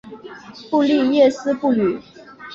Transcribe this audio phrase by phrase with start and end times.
[0.71, 2.01] 布利耶斯布吕。